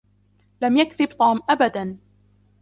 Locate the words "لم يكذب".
0.61-1.07